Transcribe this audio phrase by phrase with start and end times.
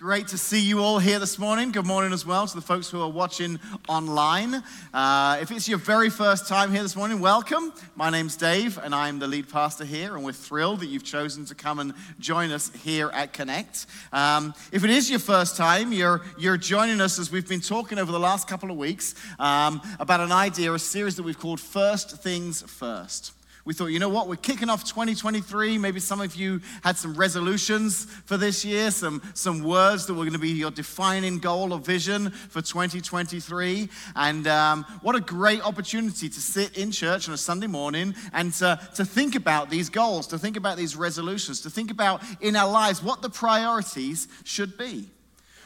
[0.00, 1.72] Great to see you all here this morning.
[1.72, 4.62] Good morning as well to the folks who are watching online.
[4.94, 7.70] Uh, if it's your very first time here this morning, welcome.
[7.96, 11.44] My name's Dave, and I'm the lead pastor here, and we're thrilled that you've chosen
[11.44, 13.84] to come and join us here at Connect.
[14.10, 17.98] Um, if it is your first time, you're, you're joining us as we've been talking
[17.98, 21.60] over the last couple of weeks um, about an idea, a series that we've called
[21.60, 23.34] First Things First.
[23.64, 25.76] We thought, you know what, we're kicking off 2023.
[25.76, 30.24] Maybe some of you had some resolutions for this year, some, some words that were
[30.24, 33.88] going to be your defining goal or vision for 2023.
[34.16, 38.52] And um, what a great opportunity to sit in church on a Sunday morning and
[38.54, 42.56] to, to think about these goals, to think about these resolutions, to think about in
[42.56, 45.10] our lives what the priorities should be.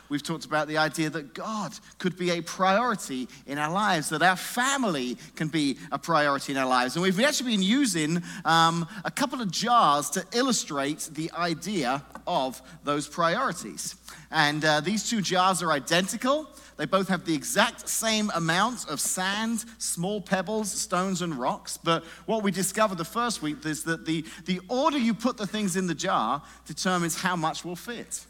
[0.09, 4.23] We've talked about the idea that God could be a priority in our lives, that
[4.23, 6.95] our family can be a priority in our lives.
[6.97, 12.61] And we've actually been using um, a couple of jars to illustrate the idea of
[12.85, 13.97] those priorities.
[14.31, 16.49] And uh, these two jars are identical.
[16.77, 21.77] They both have the exact same amount of sand, small pebbles, stones, and rocks.
[21.77, 25.47] But what we discovered the first week is that the, the order you put the
[25.47, 28.27] things in the jar determines how much will fit.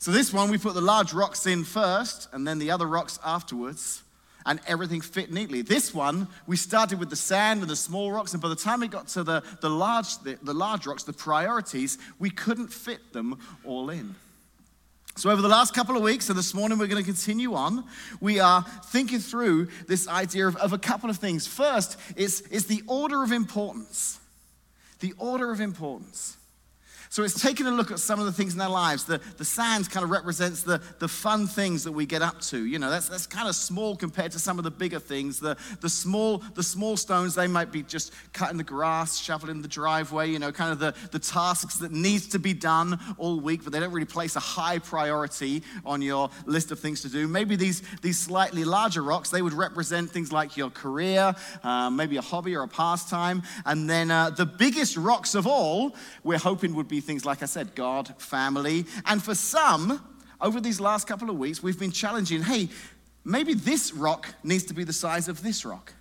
[0.00, 3.18] So, this one, we put the large rocks in first and then the other rocks
[3.24, 4.02] afterwards,
[4.46, 5.60] and everything fit neatly.
[5.62, 8.80] This one, we started with the sand and the small rocks, and by the time
[8.80, 13.12] we got to the, the, large, the, the large rocks, the priorities, we couldn't fit
[13.12, 14.14] them all in.
[15.16, 17.84] So, over the last couple of weeks, and this morning we're going to continue on,
[18.20, 21.44] we are thinking through this idea of, of a couple of things.
[21.48, 24.20] First, it's, is the order of importance.
[25.00, 26.37] The order of importance.
[27.10, 29.04] So it's taking a look at some of the things in our lives.
[29.04, 32.64] The, the sand kind of represents the, the fun things that we get up to.
[32.64, 35.40] You know, that's, that's kind of small compared to some of the bigger things.
[35.40, 39.68] The, the, small, the small stones, they might be just cutting the grass, shoveling the
[39.68, 43.64] driveway, you know, kind of the, the tasks that needs to be done all week,
[43.64, 47.26] but they don't really place a high priority on your list of things to do.
[47.26, 51.34] Maybe these, these slightly larger rocks, they would represent things like your career,
[51.64, 53.42] uh, maybe a hobby or a pastime.
[53.64, 57.46] And then uh, the biggest rocks of all, we're hoping would be things like I
[57.46, 58.84] said, God, family.
[59.06, 60.00] And for some,
[60.40, 62.68] over these last couple of weeks, we've been challenging hey,
[63.24, 65.92] maybe this rock needs to be the size of this rock.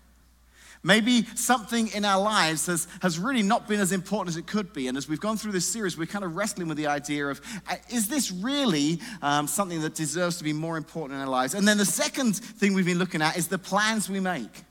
[0.84, 4.74] Maybe something in our lives has, has really not been as important as it could
[4.74, 4.88] be.
[4.88, 7.41] And as we've gone through this series, we're kind of wrestling with the idea of
[7.69, 11.56] uh, is this really um, something that deserves to be more important in our lives?
[11.56, 14.63] And then the second thing we've been looking at is the plans we make.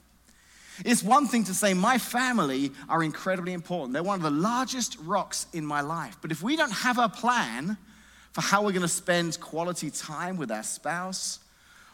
[0.84, 3.92] It's one thing to say, my family are incredibly important.
[3.92, 6.16] They're one of the largest rocks in my life.
[6.20, 7.76] But if we don't have a plan
[8.32, 11.41] for how we're going to spend quality time with our spouse,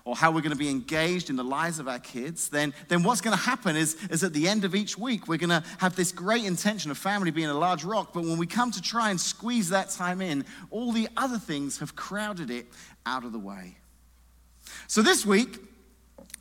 [0.05, 3.03] or how we're going to be engaged in the lives of our kids, then, then
[3.03, 5.63] what's going to happen is, is at the end of each week, we're going to
[5.79, 8.13] have this great intention of family being a large rock.
[8.13, 11.79] But when we come to try and squeeze that time in, all the other things
[11.79, 12.67] have crowded it
[13.07, 13.77] out of the way.
[14.89, 15.61] So this week,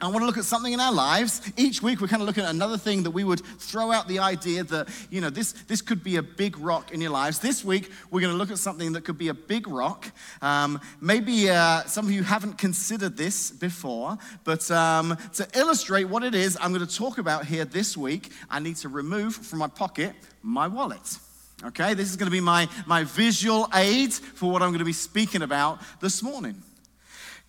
[0.02, 1.42] I want to look at something in our lives.
[1.58, 4.18] Each week, we're kind of looking at another thing that we would throw out the
[4.18, 7.38] idea that, you know, this, this could be a big rock in your lives.
[7.38, 10.08] This week, we're going to look at something that could be a big rock.
[10.42, 16.24] Um, maybe uh, some of you haven't considered this before, but um, to illustrate what
[16.24, 19.60] it is I'm going to talk about here this week, I need to remove from
[19.60, 21.20] my pocket my wallet.
[21.64, 24.86] Okay, this is going to be my, my visual aid for what I'm going to
[24.86, 26.64] be speaking about this morning.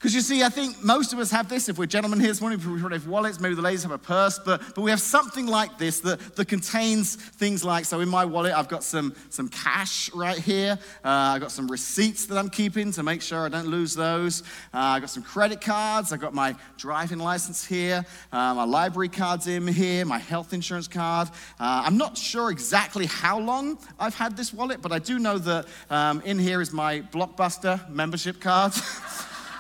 [0.03, 1.69] Because you see, I think most of us have this.
[1.69, 3.99] If we're gentlemen here this morning, we probably have wallets, maybe the ladies have a
[3.99, 8.09] purse, but, but we have something like this that, that contains things like so in
[8.09, 10.77] my wallet, I've got some, some cash right here.
[11.05, 14.43] Uh, I've got some receipts that I'm keeping to make sure I don't lose those.
[14.75, 16.13] Uh, I've got some credit cards.
[16.13, 20.89] I've got my driving license here, uh, my library cards in here, my health insurance
[20.89, 21.29] card.
[21.61, 25.39] Uh, I'm not sure exactly how long I've had this wallet, but I do know
[25.39, 28.73] that um, in here is my Blockbuster membership card.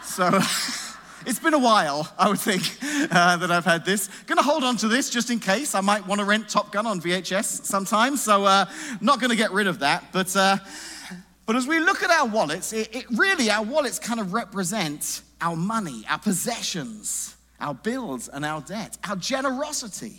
[0.05, 0.29] So
[1.27, 2.63] it's been a while, I would think,
[3.13, 4.09] uh, that I've had this.
[4.27, 5.75] Gonna hold on to this just in case.
[5.75, 8.67] I might want to rent Top Gun on VHS sometime, so uh,
[9.01, 10.05] not gonna get rid of that.
[10.13, 10.59] But, uh,
[11.47, 15.23] but as we look at our wallets, it, it really, our wallets kind of represent
[15.41, 20.17] our money, our possessions, our bills, and our debt, our generosity.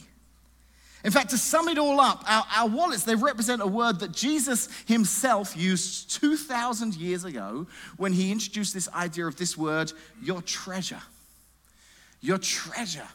[1.04, 4.14] In fact, to sum it all up, our, our, wallets, they represent a word that
[4.14, 7.68] Jesus himself used 2,000 years ago
[7.98, 9.92] when he introduced this idea of this word,
[10.22, 11.02] your treasure.
[12.22, 13.08] Your treasure.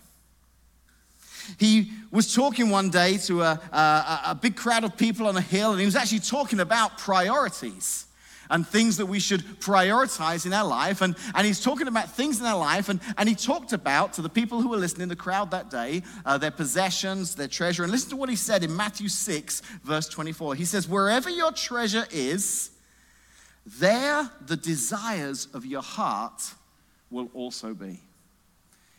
[1.59, 5.41] He was talking one day to a, a, a big crowd of people on a
[5.41, 8.08] hill, and he was actually talking about priorities
[8.51, 11.01] and things that we should prioritize in our life.
[11.01, 12.89] And, and he's talking about things in our life.
[12.89, 16.03] And, and he talked about, to the people who were listening, the crowd that day,
[16.25, 17.83] uh, their possessions, their treasure.
[17.83, 20.55] And listen to what he said in Matthew 6, verse 24.
[20.55, 22.71] He says, Wherever your treasure is,
[23.67, 26.55] there the desires of your heart
[27.11, 28.01] will also be.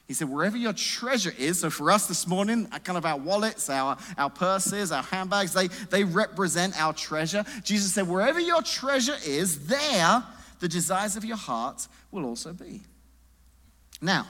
[0.09, 3.15] He said, wherever your treasure is, so for us this morning, uh, kind of our
[3.15, 7.45] wallets, our, our purses, our handbags, they, they represent our treasure.
[7.63, 10.23] Jesus said, wherever your treasure is, there
[10.61, 12.81] the desires of your heart will also be.
[14.01, 14.25] Now,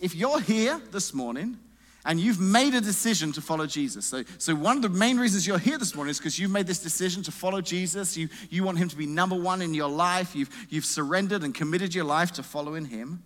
[0.00, 1.58] if you're here this morning
[2.06, 5.46] and you've made a decision to follow Jesus, so, so one of the main reasons
[5.46, 8.16] you're here this morning is because you've made this decision to follow Jesus.
[8.16, 10.34] You, you want him to be number one in your life.
[10.34, 13.22] You've, you've surrendered and committed your life to following him.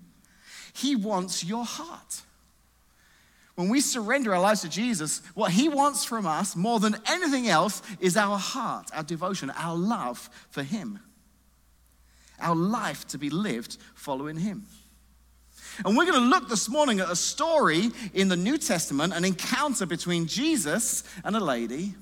[0.74, 2.22] He wants your heart.
[3.54, 7.48] When we surrender our lives to Jesus, what He wants from us more than anything
[7.48, 10.98] else is our heart, our devotion, our love for Him,
[12.40, 14.66] our life to be lived following Him.
[15.84, 19.24] And we're going to look this morning at a story in the New Testament, an
[19.24, 21.94] encounter between Jesus and a lady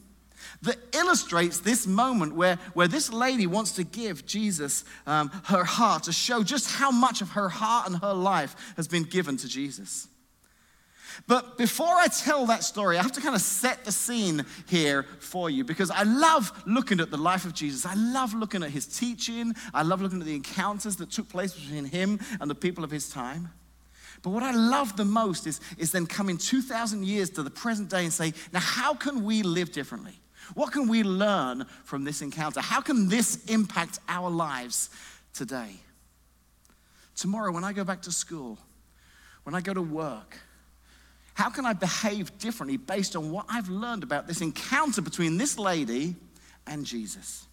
[0.62, 6.04] that illustrates this moment where, where this lady wants to give Jesus um, her heart
[6.04, 9.48] to show just how much of her heart and her life has been given to
[9.48, 10.08] Jesus.
[11.26, 15.04] But before I tell that story, I have to kind of set the scene here
[15.20, 17.86] for you because I love looking at the life of Jesus.
[17.86, 19.54] I love looking at his teaching.
[19.74, 22.90] I love looking at the encounters that took place between him and the people of
[22.90, 23.50] his time.
[24.22, 27.90] But what I love the most is, is then coming 2,000 years to the present
[27.90, 30.14] day and say, now, how can we live differently?
[30.54, 32.60] What can we learn from this encounter?
[32.60, 34.90] How can this impact our lives
[35.32, 35.70] today?
[37.16, 38.58] Tomorrow, when I go back to school,
[39.44, 40.38] when I go to work,
[41.34, 45.58] how can I behave differently based on what I've learned about this encounter between this
[45.58, 46.14] lady
[46.66, 47.46] and Jesus?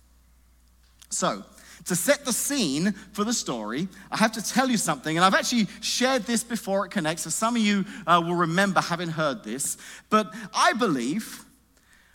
[1.10, 1.44] So,
[1.86, 5.34] to set the scene for the story, I have to tell you something, and I've
[5.34, 9.44] actually shared this before it connects, so some of you uh, will remember having heard
[9.44, 9.78] this.
[10.10, 11.45] But I believe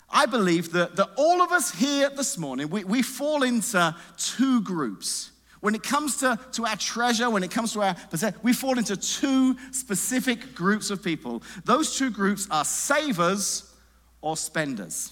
[0.09, 4.61] I believe that, that all of us here this morning, we, we fall into two
[4.61, 5.31] groups.
[5.61, 7.95] When it comes to, to our treasure, when it comes to our
[8.43, 11.41] we fall into two specific groups of people.
[11.63, 13.73] Those two groups are savers
[14.21, 15.11] or spenders.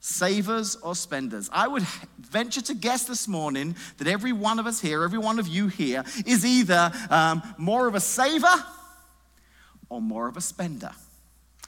[0.00, 1.48] Savers or spenders.
[1.52, 1.84] I would
[2.18, 5.68] venture to guess this morning that every one of us here, every one of you
[5.68, 8.64] here, is either um, more of a saver
[9.88, 10.90] or more of a spender.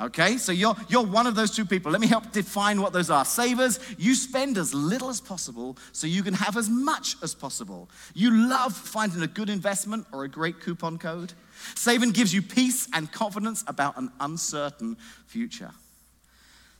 [0.01, 1.91] Okay, so you're, you're one of those two people.
[1.91, 3.25] Let me help define what those are.
[3.25, 7.91] Savers, you spend as little as possible so you can have as much as possible.
[8.15, 11.33] You love finding a good investment or a great coupon code.
[11.75, 14.97] Saving gives you peace and confidence about an uncertain
[15.27, 15.73] future.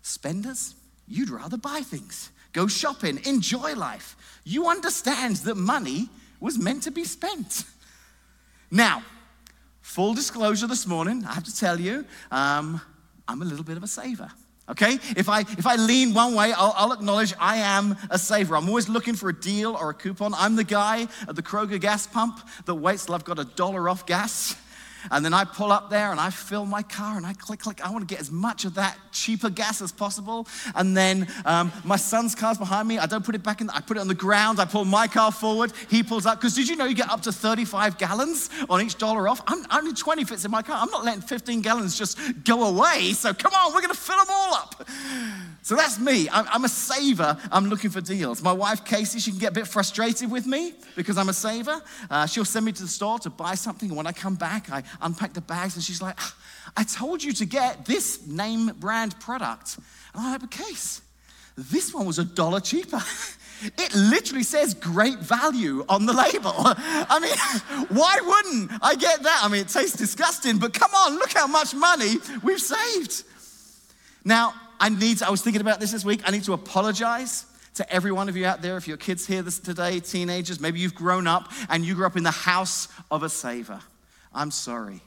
[0.03, 0.77] Spenders,
[1.09, 4.17] you'd rather buy things, go shopping, enjoy life.
[4.45, 7.65] You understand that money was meant to be spent.
[8.71, 9.03] Now,
[9.81, 12.81] full disclosure this morning, I have to tell you, um,
[13.29, 14.31] I'm a little bit of a saver.
[14.69, 14.95] Okay?
[15.17, 18.57] If I, if I lean one way, I'll, I'll, acknowledge I am a saver.
[18.57, 20.35] I'm always looking for a deal or a coupon.
[20.35, 23.89] I'm the guy at the Kroger gas pump that waits till I've got a dollar
[23.89, 24.57] off gas
[25.11, 27.85] and then I pull up there and I fill my car and I click, click.
[27.85, 30.47] I want to get as much of that cheaper gas as possible.
[30.75, 32.99] And then um, my son's car's behind me.
[32.99, 34.61] I don't put it back in, I put it on the ground.
[34.61, 35.73] I pull my car forward.
[35.91, 36.41] He pulls up.
[36.41, 39.43] Because did you know you get up to 35 gallons on each dollar off?
[39.47, 40.79] I'm only 20 fits in my car.
[40.81, 43.13] I'm not letting 15 gallons just go away.
[43.13, 44.89] So come on, we're going to fill them all up.
[45.63, 46.29] So that's me.
[46.31, 47.37] I'm, I'm, a saver.
[47.53, 48.43] I'm looking for deals.
[48.43, 51.83] My wife, Casey, she can get a bit frustrated with me because I'm a saver.
[52.09, 53.91] Uh, she'll send me to the store to buy something.
[53.91, 56.19] And when I come back, I unpack the bags and she's like,
[56.77, 59.79] I told you to get this name brand product.
[60.15, 61.01] And I have a case.
[61.57, 63.01] This one was a dollar cheaper.
[63.61, 66.53] It literally says great value on the label.
[66.57, 69.41] I mean, why wouldn't I get that?
[69.43, 73.25] I mean, it tastes disgusting, but come on, look how much money we've saved.
[74.25, 76.21] Now, I need to, I was thinking about this this week.
[76.25, 78.77] I need to apologize to every one of you out there.
[78.77, 82.17] If your kids hear this today, teenagers, maybe you've grown up and you grew up
[82.17, 83.81] in the house of a saver.
[84.35, 85.01] I'm sorry.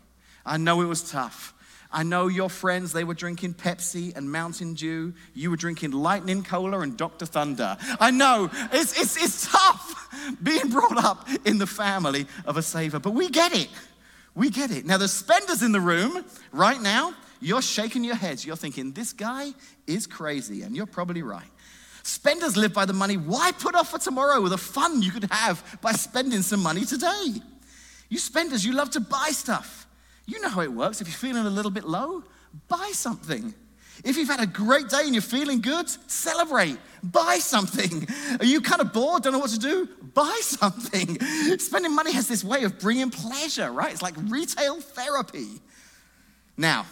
[0.45, 1.53] I know it was tough.
[1.93, 5.13] I know your friends, they were drinking Pepsi and Mountain Dew.
[5.33, 7.25] You were drinking Lightning Cola and Dr.
[7.25, 7.77] Thunder.
[7.99, 12.99] I know it's, it's, it's tough being brought up in the family of a saver,
[12.99, 13.67] but we get it.
[14.35, 14.85] We get it.
[14.85, 16.23] Now, the spenders in the room
[16.53, 18.45] right now, you're shaking your heads.
[18.45, 19.51] You're thinking, this guy
[19.85, 21.49] is crazy, and you're probably right.
[22.03, 23.17] Spenders live by the money.
[23.17, 27.41] Why put off for tomorrow the fun you could have by spending some money today?
[28.11, 29.87] You spenders, you love to buy stuff.
[30.25, 30.99] You know how it works.
[30.99, 32.23] If you're feeling a little bit low,
[32.67, 33.53] buy something.
[34.03, 36.77] If you've had a great day and you're feeling good, celebrate.
[37.01, 38.05] Buy something.
[38.41, 39.87] Are you kind of bored, don't know what to do?
[40.13, 41.21] Buy something.
[41.57, 43.93] Spending money has this way of bringing pleasure, right?
[43.93, 45.47] It's like retail therapy.
[46.57, 46.85] Now,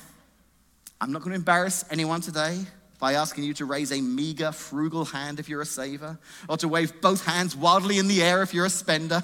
[1.02, 2.60] I'm not going to embarrass anyone today,
[2.98, 6.70] by asking you to raise a meager, frugal hand if you're a saver, or to
[6.70, 9.22] wave both hands wildly in the air if you're a spender.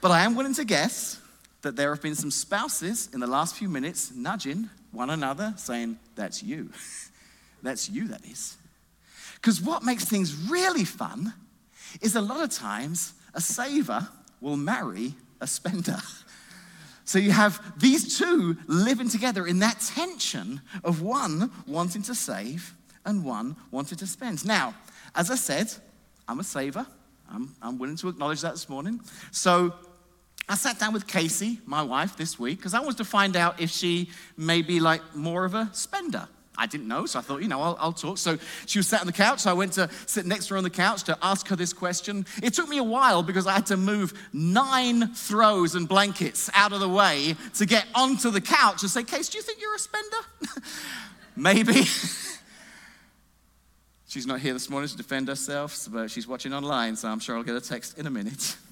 [0.00, 1.20] But I am willing to guess
[1.62, 5.98] that there have been some spouses in the last few minutes nudging one another, saying,
[6.14, 6.70] That's you.
[7.62, 8.56] That's you, that is.
[9.34, 11.34] Because what makes things really fun
[12.00, 14.08] is a lot of times a saver
[14.40, 15.98] will marry a spender.
[17.06, 22.72] So you have these two living together in that tension of one wanting to save
[23.04, 24.46] and one wanting to spend.
[24.46, 24.76] Now,
[25.16, 25.72] as I said,
[26.28, 26.86] I'm a saver.
[27.28, 29.00] I'm, I'm willing to acknowledge that this morning.
[29.32, 29.74] So
[30.50, 33.60] I sat down with Casey, my wife, this week because I wanted to find out
[33.60, 36.26] if she may be like more of a spender.
[36.58, 38.18] I didn't know, so I thought, you know, I'll, I'll, talk.
[38.18, 40.58] So she was sat on the couch, so I went to sit next to her
[40.58, 42.26] on the couch to ask her this question.
[42.42, 46.72] It took me a while because I had to move nine throws and blankets out
[46.72, 49.76] of the way to get onto the couch and say, Case, do you think you're
[49.76, 50.16] a spender?
[51.36, 51.84] Maybe.
[54.08, 57.36] she's not here this morning to defend herself, but she's watching online, so I'm sure
[57.36, 58.56] I'll get a text in a minute.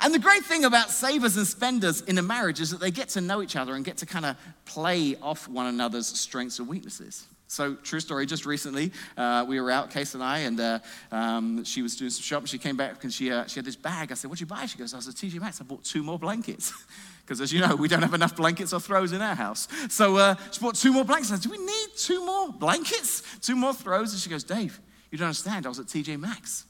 [0.00, 3.08] And the great thing about savers and spenders in a marriage is that they get
[3.10, 6.68] to know each other and get to kind of play off one another's strengths and
[6.68, 7.26] weaknesses.
[7.50, 10.78] So, true story, just recently, uh, we were out, Case and I, and uh,
[11.10, 12.46] um, she was doing some shopping.
[12.46, 14.12] She came back and she, uh, she had this bag.
[14.12, 14.66] I said, What'd you buy?
[14.66, 15.60] She goes, I was at TJ Maxx.
[15.60, 16.72] I bought two more blankets.
[17.22, 19.68] Because, as you know, we don't have enough blankets or throws in our house.
[19.88, 21.30] So, uh, she bought two more blankets.
[21.30, 23.22] I said, Do we need two more blankets?
[23.40, 24.12] Two more throws?
[24.12, 24.80] And she goes, Dave,
[25.12, 25.64] you don't understand.
[25.64, 26.64] I was at TJ Maxx.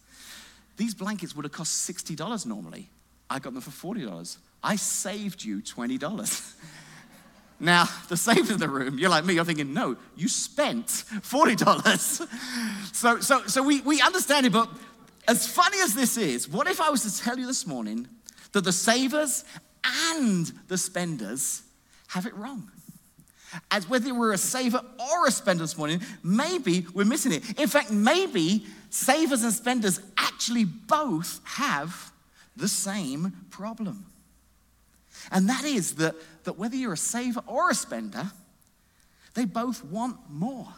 [0.77, 2.91] These blankets would have cost $60 normally.
[3.31, 4.37] I got them for $40.
[4.63, 6.55] I saved you $20.
[7.63, 12.27] Now, the savers in the room, you're like me, you're thinking, no, you spent $40.
[12.95, 14.71] so so, so we, we understand it, but
[15.29, 18.09] as funny as this is, what if I was to tell you this morning
[18.53, 19.45] that the savers
[19.85, 21.63] and the spenders
[22.09, 22.71] have it wrong?
[23.71, 27.61] As whether we're a saver or a spender this morning, maybe we're missing it.
[27.61, 32.10] In fact, maybe savers and spenders actually both have
[32.61, 34.07] the same problem.
[35.33, 36.14] And that is that,
[36.45, 38.31] that whether you're a saver or a spender,
[39.35, 40.69] they both want more.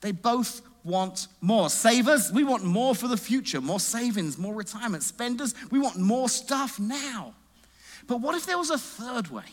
[0.00, 1.68] They both want more.
[1.68, 5.02] Savers, we want more for the future, more savings, more retirement.
[5.02, 7.34] Spenders, we want more stuff now.
[8.06, 9.44] But what if there was a third way?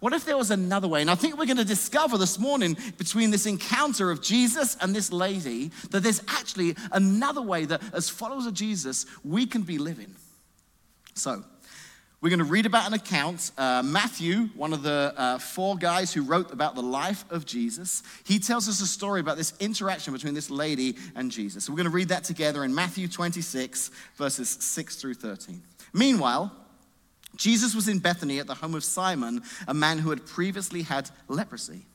[0.00, 1.00] What if there was another way?
[1.00, 4.94] And I think we're going to discover this morning between this encounter of Jesus and
[4.94, 9.78] this lady that there's actually another way that, as followers of Jesus, we can be
[9.78, 10.14] living.
[11.14, 11.44] So,
[12.24, 13.50] we're going to read about an account.
[13.58, 18.02] Uh, Matthew, one of the uh, four guys who wrote about the life of Jesus,
[18.24, 21.64] he tells us a story about this interaction between this lady and Jesus.
[21.64, 25.60] So we're going to read that together in Matthew 26, verses 6 through 13.
[25.92, 26.50] Meanwhile,
[27.36, 31.10] Jesus was in Bethany at the home of Simon, a man who had previously had
[31.28, 31.86] leprosy.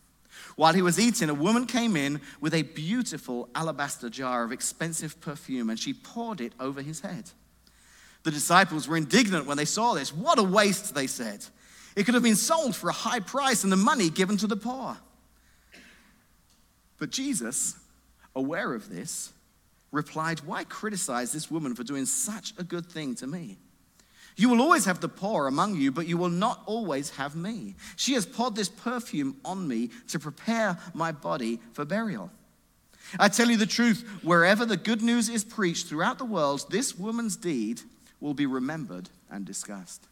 [0.56, 5.20] While he was eating, a woman came in with a beautiful alabaster jar of expensive
[5.22, 7.32] perfume, and she poured it over his head.
[8.24, 10.14] The disciples were indignant when they saw this.
[10.14, 11.46] What a waste, they said.
[11.96, 14.58] It could have been sold for a high price and the money given to the
[14.58, 14.98] poor.
[16.98, 17.78] But Jesus,
[18.36, 19.32] aware of this,
[19.92, 23.58] replied, Why criticize this woman for doing such a good thing to me?
[24.40, 27.76] You will always have the poor among you, but you will not always have me.
[27.98, 32.32] She has poured this perfume on me to prepare my body for burial.
[33.20, 36.98] I tell you the truth, wherever the good news is preached throughout the world, this
[36.98, 37.82] woman's deed
[38.22, 40.08] will be remembered and discussed.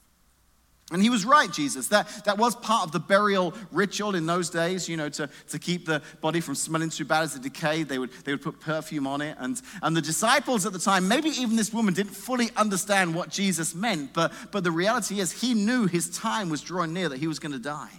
[0.91, 1.89] And he was right, Jesus.
[1.89, 5.59] That, that was part of the burial ritual in those days, you know, to, to
[5.59, 7.89] keep the body from smelling too bad as it decayed.
[7.89, 9.35] They would, they would put perfume on it.
[9.37, 13.29] And, and the disciples at the time, maybe even this woman, didn't fully understand what
[13.29, 14.13] Jesus meant.
[14.13, 17.39] But, but the reality is, he knew his time was drawing near, that he was
[17.39, 17.91] going to die.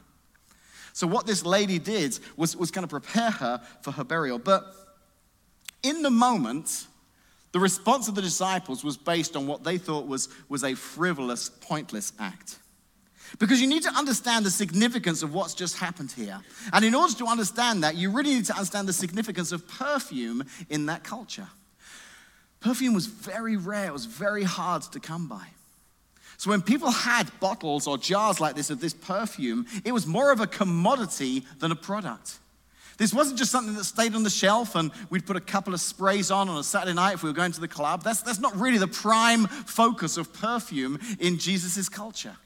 [0.95, 4.39] So, what this lady did was, was going to prepare her for her burial.
[4.39, 4.65] But
[5.83, 6.87] in the moment,
[7.53, 11.51] the response of the disciples was based on what they thought was, was a frivolous,
[11.51, 12.59] pointless act.
[13.39, 16.41] Because you need to understand the significance of what's just happened here.
[16.73, 20.45] And in order to understand that, you really need to understand the significance of perfume
[20.71, 21.49] in that culture.
[22.61, 25.47] Perfume was very rare, it was very hard to come by.
[26.39, 30.31] So when people had bottles or jars like this of this perfume, it was more
[30.31, 32.39] of a commodity than a product.
[32.97, 35.81] This wasn't just something that stayed on the shelf and we'd put a couple of
[35.81, 38.03] sprays on on a Saturday night if we were going to the club.
[38.03, 42.37] That's, that's not really the prime focus of perfume in Jesus' culture.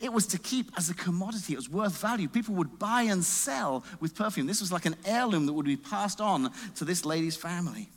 [0.00, 2.28] It was to keep as a commodity, it was worth value.
[2.28, 4.46] People would buy and sell with perfume.
[4.46, 7.88] This was like an heirloom that would be passed on to this lady's family.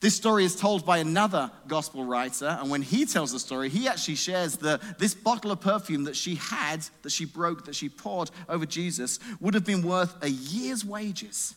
[0.00, 3.86] This story is told by another gospel writer, and when he tells the story, he
[3.86, 7.90] actually shares that this bottle of perfume that she had, that she broke, that she
[7.90, 11.54] poured over Jesus, would have been worth a year's wages.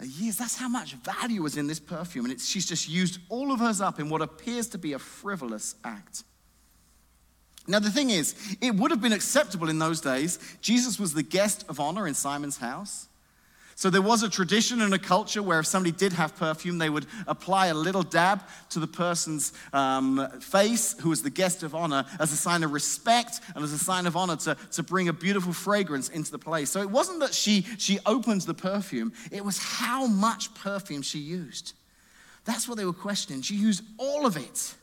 [0.00, 3.52] A year's, that's how much value was in this perfume, and she's just used all
[3.52, 6.24] of hers up in what appears to be a frivolous act.
[7.66, 10.38] Now, the thing is, it would have been acceptable in those days.
[10.60, 13.08] Jesus was the guest of honor in Simon's house.
[13.74, 16.90] So there was a tradition and a culture where if somebody did have perfume, they
[16.90, 21.74] would apply a little dab to the person's um, face, who was the guest of
[21.74, 25.08] honor, as a sign of respect and as a sign of honor to, to bring
[25.08, 26.70] a beautiful fragrance into the place.
[26.70, 31.18] So it wasn't that she, she opened the perfume, it was how much perfume she
[31.18, 31.72] used.
[32.44, 33.42] That's what they were questioning.
[33.42, 34.74] She used all of it.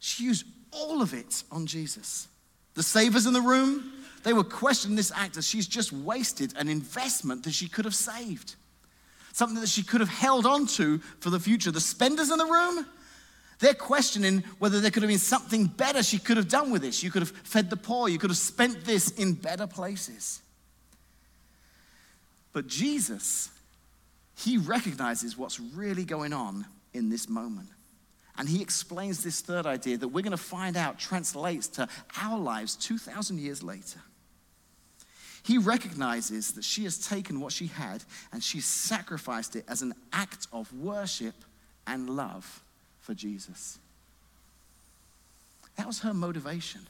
[0.00, 2.28] She used all of it on Jesus.
[2.74, 6.68] The savers in the room, they were questioning this act as she's just wasted an
[6.68, 8.54] investment that she could have saved,
[9.32, 11.70] something that she could have held on to for the future.
[11.70, 12.86] The spenders in the room,
[13.58, 17.02] they're questioning whether there could have been something better she could have done with this.
[17.02, 20.40] You could have fed the poor, you could have spent this in better places.
[22.52, 23.50] But Jesus,
[24.36, 27.68] he recognizes what's really going on in this moment.
[28.38, 31.88] And he explains this third idea that we're going to find out translates to
[32.20, 34.00] our lives 2,000 years later.
[35.42, 39.94] He recognizes that she has taken what she had and she sacrificed it as an
[40.12, 41.34] act of worship
[41.86, 42.62] and love
[43.00, 43.78] for Jesus.
[45.76, 46.82] That was her motivation.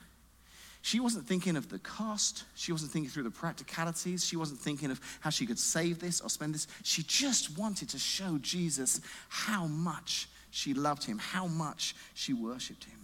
[0.82, 2.44] She wasn't thinking of the cost.
[2.54, 4.24] She wasn't thinking through the practicalities.
[4.24, 6.66] She wasn't thinking of how she could save this or spend this.
[6.82, 12.84] She just wanted to show Jesus how much she loved him, how much she worshiped
[12.84, 12.98] him.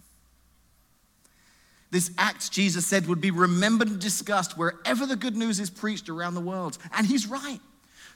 [1.91, 6.09] This act, Jesus said, would be remembered and discussed wherever the good news is preached
[6.09, 6.77] around the world.
[6.93, 7.59] And he's right.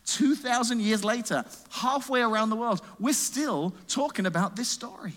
[0.05, 5.13] 2,000 years later, halfway around the world, we're still talking about this story.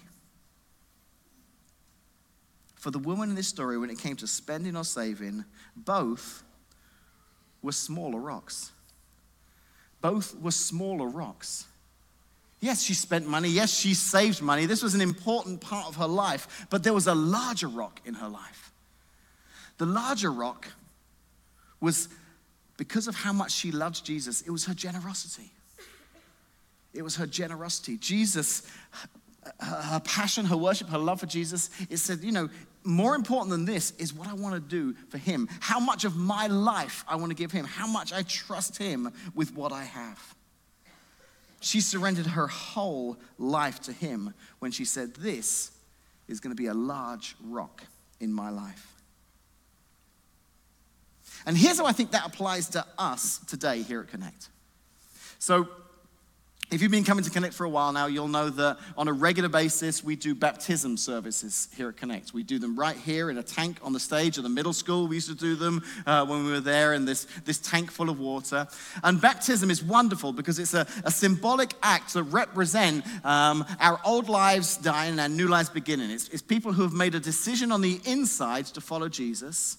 [2.77, 5.45] For the woman in this story, when it came to spending or saving,
[5.77, 6.43] both
[7.63, 8.73] were smaller rocks.
[10.01, 11.67] Both were smaller rocks.
[12.63, 13.49] Yes, she spent money.
[13.49, 14.67] Yes, she saved money.
[14.67, 18.15] This was an important part of her life, but there was a larger rock in
[18.15, 18.73] her life.
[19.79, 20.69] The larger rock
[21.81, 22.09] was
[22.77, 25.51] because of how much she loved Jesus, it was her generosity.
[26.95, 27.99] It was her generosity.
[27.99, 28.63] Jesus,
[29.59, 32.49] her passion, her worship, her love for Jesus, it said, you know,
[32.85, 36.15] more important than this is what I want to do for him, how much of
[36.15, 39.83] my life I want to give him, how much I trust him with what I
[39.83, 40.37] have.
[41.63, 45.71] She surrendered her whole life to him when she said, This
[46.27, 47.85] is going to be a large rock
[48.21, 48.93] in my life.
[51.47, 54.49] And here's how I think that applies to us today here at Connect.
[55.39, 55.69] So,
[56.73, 59.13] if you've been coming to Connect for a while now, you'll know that on a
[59.13, 62.33] regular basis, we do baptism services here at Connect.
[62.33, 65.07] We do them right here in a tank on the stage of the middle school.
[65.07, 68.09] We used to do them uh, when we were there in this, this tank full
[68.09, 68.67] of water.
[69.05, 74.31] And baptism is wonderful because it's a, a symbolic act that represent um, our old
[74.31, 76.11] lives dying and our new lives beginning.
[76.11, 79.77] It's, it's people who have made a decision on the inside to follow Jesus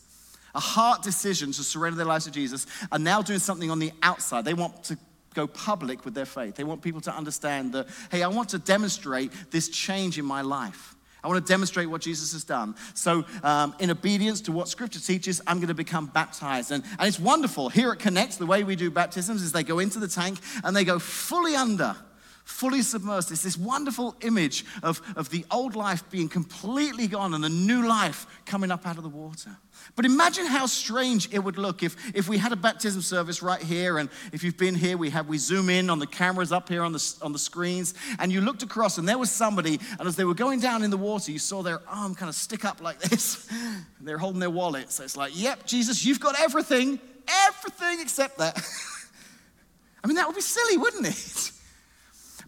[0.56, 3.92] a heart decision to surrender their lives to Jesus, are now doing something on the
[4.04, 4.46] outside.
[4.46, 4.98] They want to
[5.34, 6.56] go public with their faith.
[6.56, 10.42] They want people to understand that, hey, I want to demonstrate this change in my
[10.42, 10.96] life.
[11.24, 12.76] I want to demonstrate what Jesus has done.
[12.94, 16.72] So, um, in obedience to what Scripture teaches, I'm going to become baptized.
[16.72, 17.70] And, and it's wonderful.
[17.70, 20.76] Here at Connect, the way we do baptisms is they go into the tank and
[20.76, 21.96] they go fully under
[22.44, 23.32] fully submersed.
[23.32, 27.88] It's this wonderful image of, of the old life being completely gone and a new
[27.88, 29.58] life coming up out of the water.
[29.96, 33.62] But imagine how strange it would look if, if we had a baptism service right
[33.62, 36.70] here, and if you've been here, we have we zoom in on the cameras up
[36.70, 40.08] here on the, on the screens, and you looked across, and there was somebody, and
[40.08, 42.66] as they were going down in the water, you saw their arm kind of stick
[42.66, 43.50] up like this.
[44.02, 44.92] they're holding their wallet.
[44.92, 47.00] So it's like, yep, Jesus, you've got everything,
[47.48, 48.58] everything except that.
[50.04, 51.52] I mean, that would be silly, wouldn't it?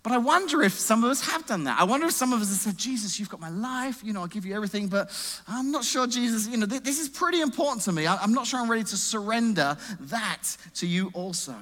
[0.05, 1.81] But I wonder if some of us have done that.
[1.81, 4.21] I wonder if some of us have said, Jesus, you've got my life, you know,
[4.21, 5.09] I'll give you everything, but
[5.47, 8.05] I'm not sure, Jesus, you know, this is pretty important to me.
[8.05, 10.43] I'm not sure I'm ready to surrender that
[10.75, 11.55] to you also.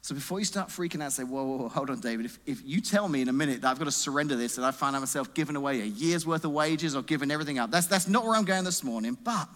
[0.00, 2.24] So before you start freaking out, say, whoa, whoa, whoa, hold on, David.
[2.24, 4.64] If, if you tell me in a minute that I've got to surrender this and
[4.64, 7.86] I find myself giving away a year's worth of wages or giving everything up, that's,
[7.86, 9.18] that's not where I'm going this morning.
[9.22, 9.50] But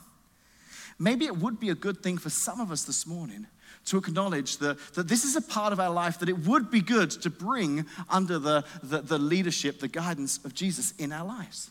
[0.98, 3.46] maybe it would be a good thing for some of us this morning
[3.88, 6.80] to acknowledge that, that this is a part of our life that it would be
[6.80, 11.70] good to bring under the, the, the leadership, the guidance of Jesus in our lives.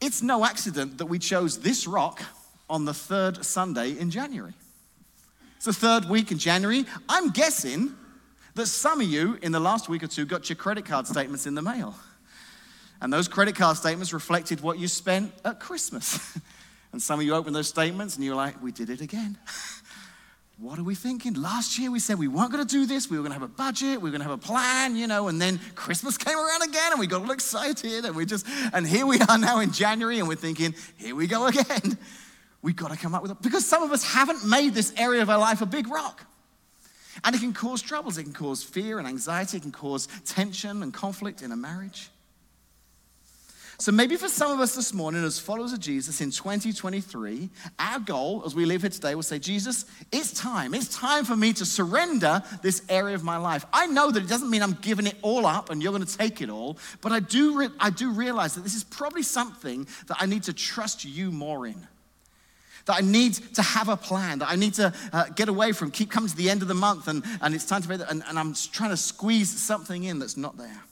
[0.00, 2.22] It's no accident that we chose this rock
[2.68, 4.54] on the third Sunday in January.
[5.56, 6.86] It's the third week in January.
[7.08, 7.94] I'm guessing
[8.54, 11.46] that some of you in the last week or two got your credit card statements
[11.46, 11.94] in the mail.
[13.02, 16.38] And those credit card statements reflected what you spent at Christmas.
[16.92, 19.38] and some of you opened those statements and you're like, we did it again.
[20.60, 21.32] what are we thinking?
[21.32, 23.08] Last year we said we weren't going to do this.
[23.08, 24.02] We were going to have a budget.
[24.02, 26.92] We were going to have a plan, you know, and then Christmas came around again
[26.92, 30.18] and we got all excited and we just, and here we are now in January
[30.18, 31.96] and we're thinking, here we go again.
[32.60, 33.40] We've got to come up with it.
[33.40, 36.26] Because some of us haven't made this area of our life a big rock.
[37.24, 38.18] And it can cause troubles.
[38.18, 39.56] It can cause fear and anxiety.
[39.56, 42.10] It can cause tension and conflict in a marriage.
[43.80, 47.98] So maybe for some of us this morning, as followers of Jesus in 2023, our
[47.98, 50.74] goal as we live here today will say, Jesus, it's time.
[50.74, 53.64] It's time for me to surrender this area of my life.
[53.72, 56.18] I know that it doesn't mean I'm giving it all up and you're going to
[56.18, 59.88] take it all, but I do, re- I do realize that this is probably something
[60.08, 61.88] that I need to trust you more in
[62.86, 65.90] that I need to have a plan, that I need to uh, get away from,
[65.90, 68.22] keep coming to the end of the month and, and it's time to pay, and,
[68.26, 70.82] and I'm trying to squeeze something in that's not there.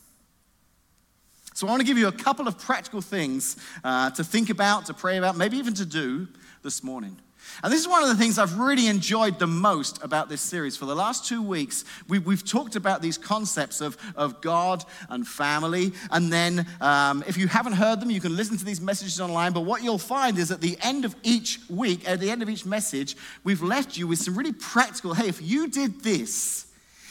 [1.59, 4.87] So I want to give you a couple of practical things uh, to think about,
[4.87, 6.29] to pray about, maybe even to do
[6.63, 7.17] this morning.
[7.65, 10.77] And this is one of the things I've really enjoyed the most about this series.
[10.77, 15.27] For the last two weeks, we, have talked about these concepts of, of God and
[15.27, 15.91] family.
[16.13, 19.53] And then, um, if you haven't heard them, you can listen to these messages online.
[19.53, 22.49] But what you'll find is at the end of each week, at the end of
[22.49, 26.69] each message, we've left you with some really practical hey, if you did this,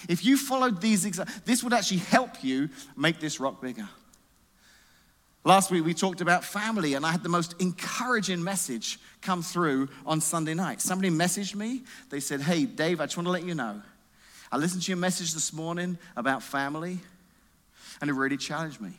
[0.08, 1.04] if you followed these,
[1.44, 3.90] this would actually help you make this rock bigger.
[5.48, 9.88] Last week we talked about family, and I had the most encouraging message come through
[10.06, 10.82] on Sunday night.
[10.82, 11.84] Somebody messaged me.
[12.10, 13.82] They said, Hey, Dave, I just want to let you know.
[14.52, 17.00] I listened to your message this morning about family,
[18.02, 18.92] and it really challenged me.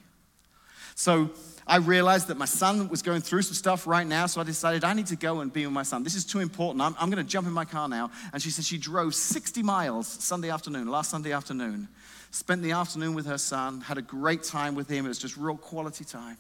[0.95, 1.29] So
[1.67, 4.85] I realized that my son was going through some stuff right now, so I decided
[4.85, 6.03] I need to go and be with my son.
[6.03, 6.81] This is too important.
[6.81, 8.11] I'm, I'm going to jump in my car now.
[8.33, 11.89] And she said she drove 60 miles Sunday afternoon, last Sunday afternoon,
[12.31, 15.05] spent the afternoon with her son, had a great time with him.
[15.05, 16.37] It was just real quality time.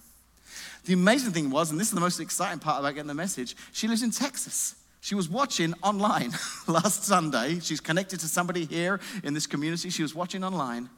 [0.84, 3.56] The amazing thing was, and this is the most exciting part about getting the message,
[3.72, 4.74] she lives in Texas.
[5.00, 6.32] She was watching online
[6.66, 7.60] last Sunday.
[7.60, 9.90] She's connected to somebody here in this community.
[9.90, 10.88] She was watching online.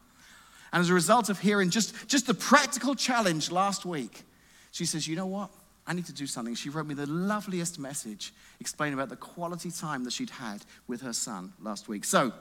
[0.72, 4.22] And as a result of hearing just, just the practical challenge last week,
[4.70, 5.50] she says, You know what?
[5.87, 6.55] I need to do something.
[6.55, 11.00] She wrote me the loveliest message explaining about the quality time that she'd had with
[11.00, 12.05] her son last week.
[12.05, 12.33] So,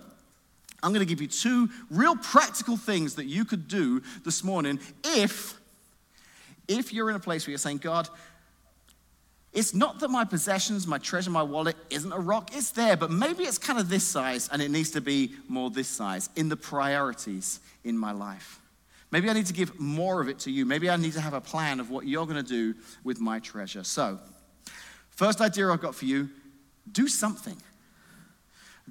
[0.82, 4.80] I'm going to give you two real practical things that you could do this morning
[5.04, 5.60] if
[6.68, 8.08] if you're in a place where you're saying, God,
[9.52, 13.10] it's not that my possessions, my treasure, my wallet isn't a rock, it's there, but
[13.10, 16.48] maybe it's kind of this size and it needs to be more this size in
[16.48, 18.62] the priorities in my life.
[19.12, 20.68] Maybe I need to give more of it to you.
[20.68, 23.40] Maybe I need to have a plan of what you're going to do with my
[23.40, 23.84] treasure.
[23.84, 24.20] So,
[25.10, 26.30] first idea I've got for you
[26.92, 27.58] do something.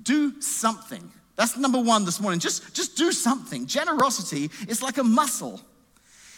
[0.01, 1.11] Do something.
[1.39, 2.41] That's number one this morning.
[2.41, 3.67] Just, just do something.
[3.67, 5.61] Generosity is like a muscle,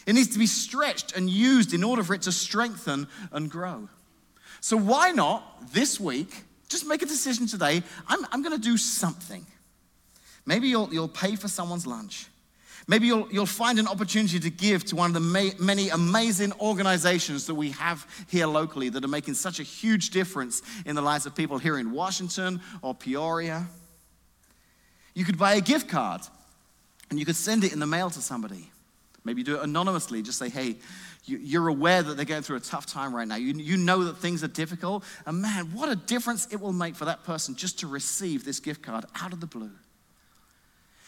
[0.06, 3.88] it needs to be stretched and used in order for it to strengthen and grow.
[4.60, 7.82] So, why not this week just make a decision today?
[8.08, 9.46] I'm, I'm going to do something.
[10.44, 12.26] Maybe you'll, you'll pay for someone's lunch.
[12.86, 16.52] Maybe you'll, you'll find an opportunity to give to one of the ma- many amazing
[16.60, 21.02] organizations that we have here locally that are making such a huge difference in the
[21.02, 23.68] lives of people here in Washington or Peoria.
[25.14, 26.22] You could buy a gift card
[27.10, 28.70] and you could send it in the mail to somebody.
[29.24, 30.22] Maybe do it anonymously.
[30.22, 30.76] Just say, hey,
[31.24, 33.36] you're aware that they're going through a tough time right now.
[33.36, 35.04] You, know that things are difficult.
[35.26, 38.60] And man, what a difference it will make for that person just to receive this
[38.60, 39.70] gift card out of the blue.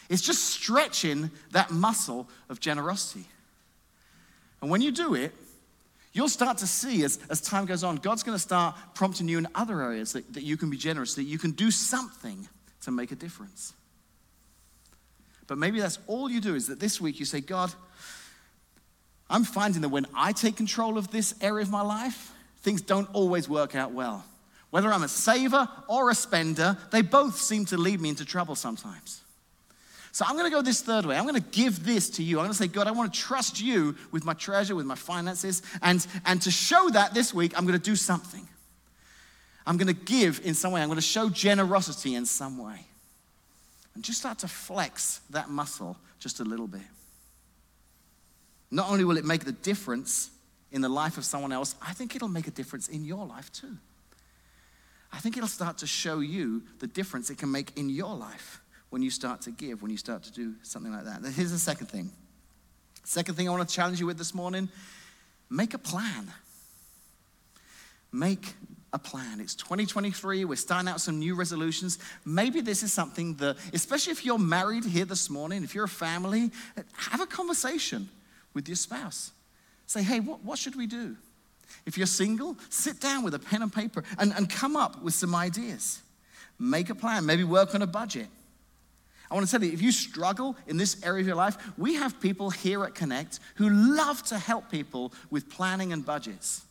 [0.08, 3.24] It's just stretching that muscle of generosity.
[4.60, 5.32] And when you do it,
[6.12, 9.38] you'll start to see as, as time goes on, God's going to start prompting you
[9.38, 12.46] in other areas that, that you can be generous, that you can do something
[12.82, 13.72] to make a difference.
[15.52, 17.70] But maybe that's all you do is that this week you say, God,
[19.28, 23.06] I'm finding that when I take control of this area of my life, things don't
[23.12, 24.24] always work out well.
[24.70, 28.54] Whether I'm a saver or a spender, they both seem to lead me into trouble
[28.54, 29.20] sometimes.
[30.10, 31.18] So I'm going to go this third way.
[31.18, 32.38] I'm going to give this to you.
[32.38, 34.94] I'm going to say, God, I want to trust you with my treasure, with my
[34.94, 35.60] finances.
[35.82, 38.48] And, and to show that this week, I'm going to do something.
[39.66, 40.80] I'm going to give in some way.
[40.80, 42.86] I'm going to show generosity in some way.
[43.94, 46.82] And just start to flex that muscle just a little bit.
[48.70, 50.30] Not only will it make the difference
[50.70, 53.52] in the life of someone else, I think it'll make a difference in your life
[53.52, 53.76] too.
[55.12, 58.62] I think it'll start to show you the difference it can make in your life
[58.88, 61.22] when you start to give, when you start to do something like that.
[61.32, 62.10] Here's the second thing.
[63.04, 64.68] Second thing I want to challenge you with this morning
[65.50, 66.32] make a plan.
[68.10, 68.54] Make
[68.92, 69.40] a plan.
[69.40, 71.98] It's 2023, we're starting out some new resolutions.
[72.24, 75.88] Maybe this is something that, especially if you're married here this morning, if you're a
[75.88, 76.50] family,
[76.94, 78.08] have a conversation
[78.52, 79.32] with your spouse.
[79.86, 81.16] Say, hey, what, what should we do?
[81.86, 85.14] If you're single, sit down with a pen and paper and, and come up with
[85.14, 86.02] some ideas.
[86.58, 88.28] Make a plan, maybe work on a budget.
[89.30, 91.94] I want to tell you, if you struggle in this area of your life, we
[91.94, 96.62] have people here at Connect who love to help people with planning and budgets.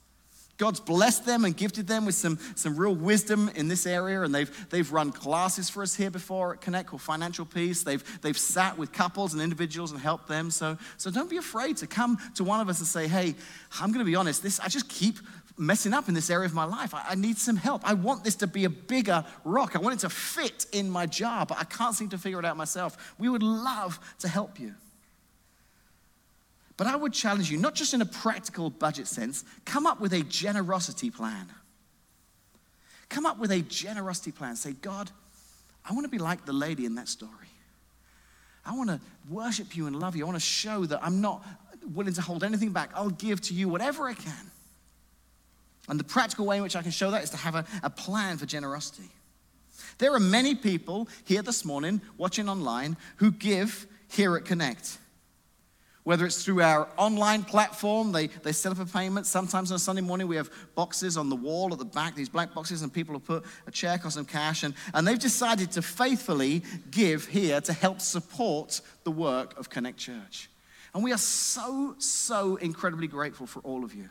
[0.62, 4.34] God's blessed them and gifted them with some, some real wisdom in this area, and
[4.34, 7.82] they've, they've run classes for us here before at Connect called Financial Peace.
[7.82, 10.52] They've, they've sat with couples and individuals and helped them.
[10.52, 13.34] So, so don't be afraid to come to one of us and say, hey,
[13.80, 15.16] I'm going to be honest, this, I just keep
[15.58, 16.94] messing up in this area of my life.
[16.94, 17.82] I, I need some help.
[17.84, 19.76] I want this to be a bigger rock.
[19.76, 22.46] I want it to fit in my jar, but I can't seem to figure it
[22.46, 23.16] out myself.
[23.18, 24.76] We would love to help you.
[26.82, 30.14] But I would challenge you, not just in a practical budget sense, come up with
[30.14, 31.46] a generosity plan.
[33.08, 34.56] Come up with a generosity plan.
[34.56, 35.12] Say, God,
[35.88, 37.52] I want to be like the lady in that story.
[38.66, 40.24] I want to worship you and love you.
[40.24, 41.46] I want to show that I'm not
[41.94, 42.90] willing to hold anything back.
[42.96, 44.52] I'll give to you whatever I can.
[45.88, 47.92] And the practical way in which I can show that is to have a, a
[47.92, 49.12] plan for generosity.
[50.00, 54.98] There are many people here this morning watching online who give here at Connect.
[56.04, 59.28] Whether it's through our online platform, they, they set up a payment.
[59.28, 62.30] Sometimes on a Sunday morning, we have boxes on the wall at the back, these
[62.30, 64.64] black boxes, and people have put a check or some cash.
[64.64, 69.98] And, and they've decided to faithfully give here to help support the work of Connect
[69.98, 70.50] Church.
[70.96, 74.10] And we are so, so incredibly grateful for all of you.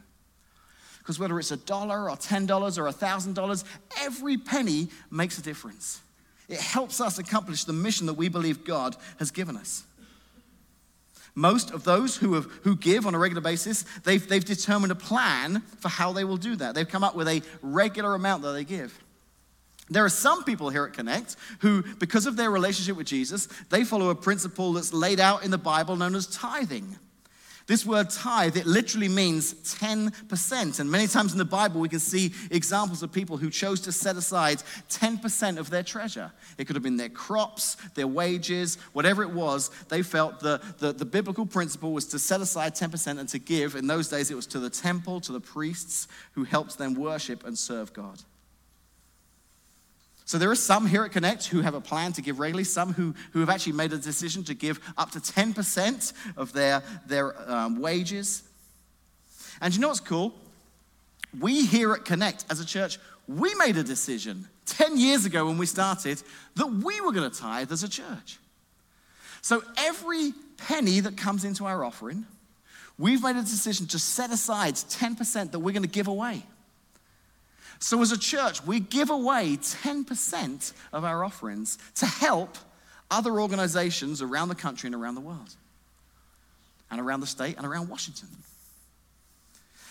[0.98, 2.48] Because whether it's a dollar or $10
[2.78, 3.64] or $1,000,
[3.98, 6.00] every penny makes a difference.
[6.48, 9.84] It helps us accomplish the mission that we believe God has given us.
[11.34, 14.96] Most of those who, have, who give on a regular basis, they've, they've determined a
[14.96, 16.74] plan for how they will do that.
[16.74, 18.98] They've come up with a regular amount that they give.
[19.88, 23.84] There are some people here at Connect who, because of their relationship with Jesus, they
[23.84, 26.96] follow a principle that's laid out in the Bible known as tithing.
[27.70, 30.80] This word tithe, it literally means 10%.
[30.80, 33.92] And many times in the Bible, we can see examples of people who chose to
[33.92, 36.32] set aside 10% of their treasure.
[36.58, 39.70] It could have been their crops, their wages, whatever it was.
[39.88, 43.76] They felt the, the, the biblical principle was to set aside 10% and to give.
[43.76, 47.46] In those days, it was to the temple, to the priests who helped them worship
[47.46, 48.20] and serve God.
[50.30, 52.92] So there are some here at Connect who have a plan to give regularly, some
[52.92, 57.50] who, who have actually made a decision to give up to 10% of their, their
[57.50, 58.44] um, wages.
[59.60, 60.32] And you know what's cool?
[61.40, 65.58] We here at Connect as a church, we made a decision 10 years ago when
[65.58, 66.22] we started
[66.54, 68.38] that we were going to tithe as a church.
[69.42, 72.24] So every penny that comes into our offering,
[73.00, 76.44] we've made a decision to set aside 10% that we're going to give away.
[77.80, 82.58] So, as a church, we give away 10% of our offerings to help
[83.10, 85.56] other organizations around the country and around the world,
[86.90, 88.28] and around the state and around Washington.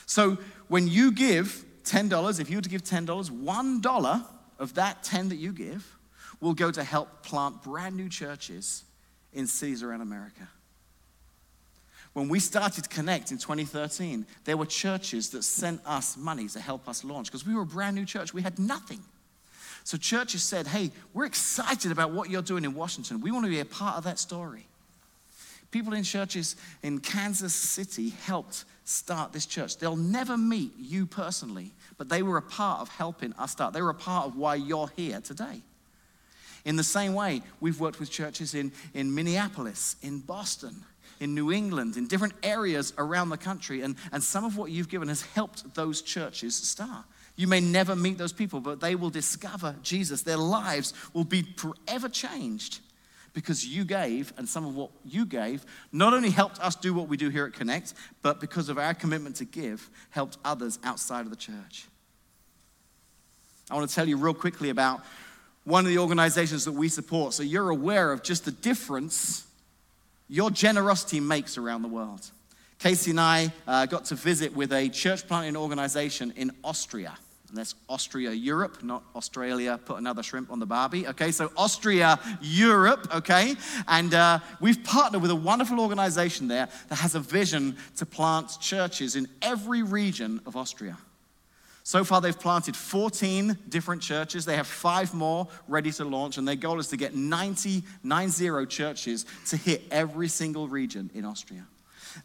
[0.06, 4.26] So, when you give $10, if you were to give $10, $1
[4.60, 5.98] of that 10 that you give
[6.40, 8.84] will go to help plant brand new churches
[9.34, 10.48] in cities around America.
[12.14, 16.88] When we started Connect in 2013, there were churches that sent us money to help
[16.90, 18.34] us launch because we were a brand new church.
[18.34, 19.00] We had nothing.
[19.84, 23.22] So churches said, hey, we're excited about what you're doing in Washington.
[23.22, 24.66] We want to be a part of that story.
[25.72, 29.78] People in churches in Kansas City helped start this church.
[29.78, 33.74] They'll never meet you personally, but they were a part of helping us start.
[33.74, 35.62] They were a part of why you're here today.
[36.66, 40.84] In the same way, we've worked with churches in, in Minneapolis, in Boston,
[41.20, 43.82] in New England, in different areas around the country.
[43.82, 47.06] And, and some of what you've given has helped those churches start.
[47.36, 50.24] You may never meet those people, but they will discover Jesus.
[50.24, 52.80] Their lives will be forever changed
[53.34, 57.08] because you gave, and some of what you gave not only helped us do what
[57.08, 61.22] we do here at Connect, but because of our commitment to give, helped others outside
[61.22, 61.86] of the church.
[63.70, 65.02] I want to tell you real quickly about
[65.64, 69.46] one of the organizations that we support so you're aware of just the difference
[70.30, 72.32] your generosity makes around the world.
[72.78, 77.18] Casey and I uh, got to visit with a church planting organization in Austria.
[77.50, 81.08] And that's Austria, Europe, not Australia, put another shrimp on the Barbie.
[81.08, 83.56] Okay, so Austria, Europe, okay?
[83.88, 88.60] And uh, we've partnered with a wonderful organization there that has a vision to plant
[88.62, 90.98] churches in every region of Austria.
[91.90, 94.46] So far, they've planted 14 different churches.
[94.46, 98.68] They have five more ready to launch, and their goal is to get 90, 90
[98.68, 101.66] churches to hit every single region in Austria.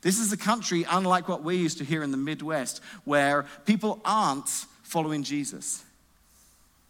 [0.02, 4.02] This is a country unlike what we used to hear in the Midwest, where people
[4.04, 4.50] aren't
[4.82, 5.82] following Jesus.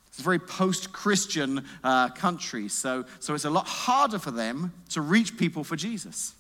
[0.09, 4.73] It's a very post Christian uh, country, so, so it's a lot harder for them
[4.89, 6.35] to reach people for Jesus.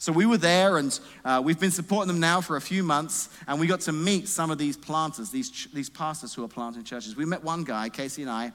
[0.00, 3.28] So we were there, and uh, we've been supporting them now for a few months,
[3.48, 6.84] and we got to meet some of these planters, these, these pastors who are planting
[6.84, 7.16] churches.
[7.16, 8.52] We met one guy, Casey and I.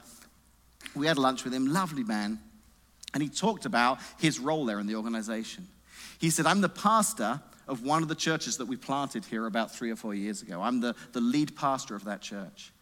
[0.94, 2.38] We had lunch with him, lovely man,
[3.12, 5.68] and he talked about his role there in the organization.
[6.18, 9.74] He said, I'm the pastor of one of the churches that we planted here about
[9.74, 10.62] three or four years ago.
[10.62, 12.72] I'm the, the lead pastor of that church.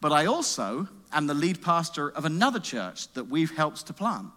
[0.00, 4.28] But I also am the lead pastor of another church that we've helped to plant.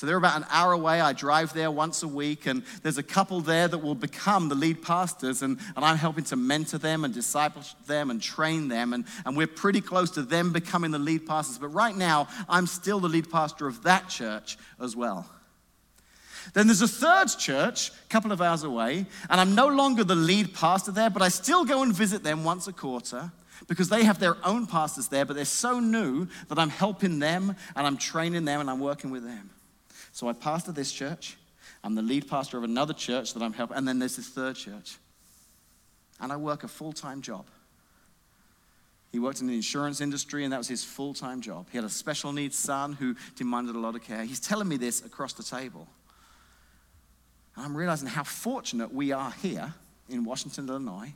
[0.00, 1.02] So they're about an hour away.
[1.02, 4.54] I drive there once a week, and there's a couple there that will become the
[4.54, 8.94] lead pastors, and, and I'm helping to mentor them and disciple them and train them,
[8.94, 11.58] and, and we're pretty close to them becoming the lead pastors.
[11.58, 15.28] But right now, I'm still the lead pastor of that church as well.
[16.54, 20.14] Then there's a third church, a couple of hours away, and I'm no longer the
[20.14, 23.30] lead pastor there, but I still go and visit them once a quarter
[23.68, 27.54] because they have their own pastors there, but they're so new that I'm helping them
[27.76, 29.50] and I'm training them and I'm working with them.
[30.12, 31.36] So I pastor this church,
[31.82, 34.56] I'm the lead pastor of another church that I'm helping, and then there's this third
[34.56, 34.96] church.
[36.20, 37.46] And I work a full time job.
[39.12, 41.66] He worked in the insurance industry, and that was his full time job.
[41.70, 44.24] He had a special needs son who demanded a lot of care.
[44.24, 45.88] He's telling me this across the table.
[47.56, 49.74] And I'm realizing how fortunate we are here
[50.08, 51.12] in Washington, Illinois.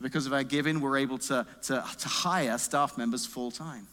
[0.00, 3.86] Because of our giving, we're able to, to, to hire staff members full time.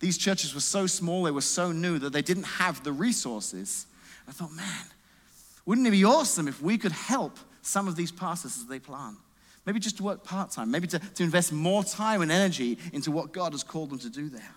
[0.00, 3.86] These churches were so small, they were so new that they didn't have the resources.
[4.28, 4.84] I thought, man,
[5.64, 9.16] wouldn't it be awesome if we could help some of these pastors as they plant?
[9.64, 13.10] Maybe just to work part time, maybe to, to invest more time and energy into
[13.10, 14.54] what God has called them to do there.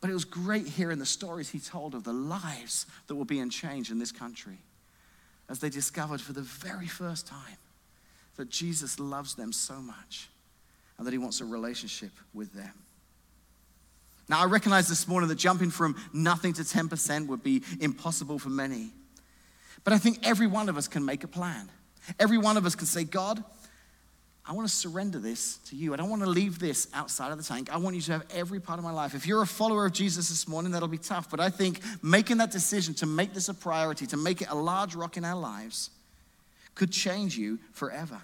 [0.00, 3.48] But it was great hearing the stories he told of the lives that were being
[3.48, 4.58] changed in this country
[5.48, 7.56] as they discovered for the very first time
[8.36, 10.28] that Jesus loves them so much
[10.98, 12.72] and that he wants a relationship with them.
[14.28, 18.48] Now, I recognize this morning that jumping from nothing to 10% would be impossible for
[18.48, 18.90] many.
[19.84, 21.68] But I think every one of us can make a plan.
[22.18, 23.42] Every one of us can say, God,
[24.44, 25.94] I want to surrender this to you.
[25.94, 27.72] I don't want to leave this outside of the tank.
[27.72, 29.14] I want you to have every part of my life.
[29.14, 31.30] If you're a follower of Jesus this morning, that'll be tough.
[31.30, 34.54] But I think making that decision to make this a priority, to make it a
[34.54, 35.90] large rock in our lives,
[36.74, 38.20] could change you forever.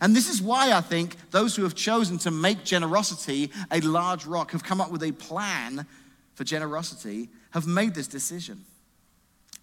[0.00, 4.26] And this is why I think those who have chosen to make generosity a large
[4.26, 5.86] rock, have come up with a plan
[6.34, 8.64] for generosity, have made this decision.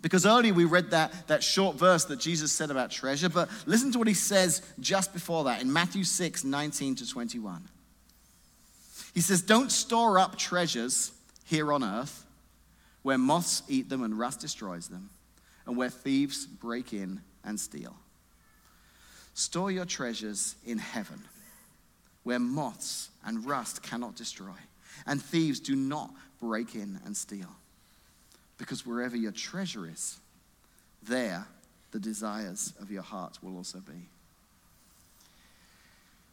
[0.02, 3.92] Because earlier we read that, that short verse that Jesus said about treasure, but listen
[3.92, 7.68] to what he says just before that in Matthew 6 19 to 21.
[9.14, 11.12] He says, Don't store up treasures
[11.46, 12.26] here on earth
[13.02, 15.10] where moths eat them and rust destroys them,
[15.66, 17.96] and where thieves break in and steal.
[19.40, 21.22] Store your treasures in heaven,
[22.24, 24.58] where moths and rust cannot destroy,
[25.08, 27.48] and thieves do not break in and steal.
[28.58, 30.20] Because wherever your treasure is,
[31.04, 31.48] there
[31.92, 34.10] the desires of your heart will also be.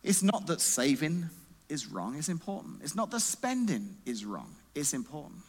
[0.02, 1.26] It's not that saving
[1.68, 2.80] is wrong, it's important.
[2.82, 5.42] It's not that spending is wrong, it's important.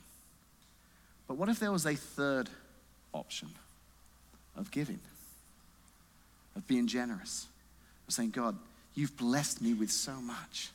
[1.27, 2.51] But what if there was a third
[3.15, 3.49] option
[4.55, 4.99] of giving?
[6.57, 7.47] Of being generous,
[8.07, 8.57] of saying, God,
[8.95, 10.71] you've blessed me with so much.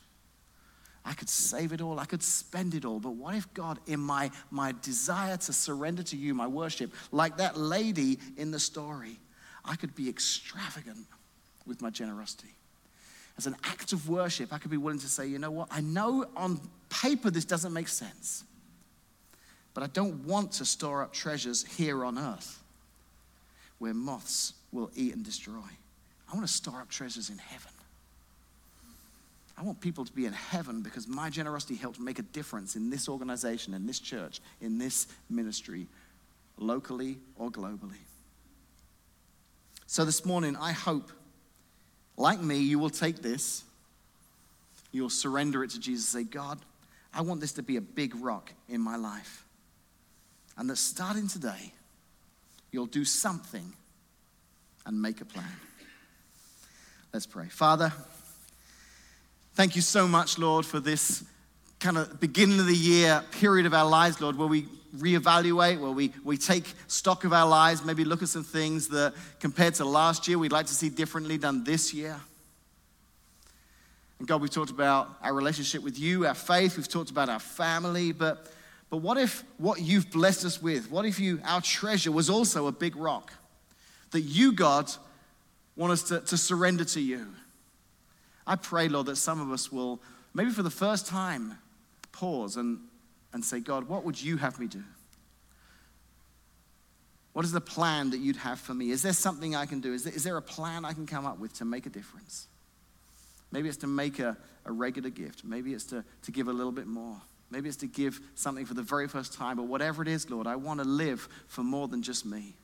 [1.05, 3.99] I could save it all, I could spend it all, but what if God, in
[3.99, 9.19] my, my desire to surrender to you, my worship, like that lady in the story,
[9.65, 11.05] I could be extravagant
[11.67, 12.55] with my generosity?
[13.37, 15.81] As an act of worship, I could be willing to say, you know what, I
[15.81, 18.45] know on paper this doesn't make sense,
[19.73, 22.61] but I don't want to store up treasures here on earth
[23.79, 25.61] where moths will eat and destroy.
[26.31, 27.71] I want to store up treasures in heaven.
[29.55, 32.89] I want people to be in heaven because my generosity helped make a difference in
[32.89, 35.87] this organization, in this church, in this ministry,
[36.57, 38.01] locally or globally.
[39.85, 41.11] So this morning, I hope,
[42.17, 43.63] like me, you will take this,
[44.91, 46.57] you'll surrender it to Jesus, say, God,
[47.13, 49.45] I want this to be a big rock in my life.
[50.57, 51.73] And that starting today,
[52.71, 53.73] you'll do something
[54.85, 55.45] and make a plan.
[57.13, 57.47] Let's pray.
[57.47, 57.93] Father,
[59.53, 61.23] thank you so much, Lord, for this
[61.79, 64.67] kind of beginning of the year period of our lives, Lord, where we
[64.97, 69.13] reevaluate, where we, we take stock of our lives, maybe look at some things that
[69.39, 72.19] compared to last year, we'd like to see differently done this year.
[74.19, 77.39] And God, we've talked about our relationship with you, our faith, we've talked about our
[77.39, 78.51] family, but,
[78.89, 82.67] but what if what you've blessed us with, what if you, our treasure was also
[82.67, 83.33] a big rock?
[84.13, 84.89] That you, God,
[85.75, 87.27] want us to, to surrender to you.
[88.47, 90.01] I pray, Lord, that some of us will,
[90.33, 91.57] maybe for the first time,
[92.11, 92.79] pause and,
[93.33, 94.83] and say, God, what would you have me do?
[97.33, 98.91] What is the plan that you'd have for me?
[98.91, 99.93] Is there something I can do?
[99.93, 102.47] Is there, is there a plan I can come up with to make a difference?
[103.51, 105.43] Maybe it's to make a, a regular gift.
[105.43, 107.19] Maybe it's to, to give a little bit more.
[107.49, 109.57] Maybe it's to give something for the very first time.
[109.57, 112.55] But whatever it is, Lord, I want to live for more than just me.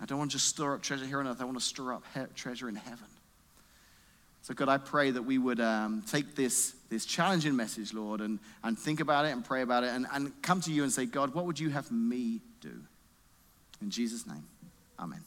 [0.00, 1.40] I don't want to just store up treasure here on earth.
[1.40, 3.06] I want to store up he- treasure in heaven.
[4.42, 8.38] So, God, I pray that we would um, take this, this challenging message, Lord, and,
[8.62, 11.04] and think about it and pray about it and, and come to you and say,
[11.04, 12.72] God, what would you have me do?
[13.82, 14.44] In Jesus' name,
[14.98, 15.20] amen.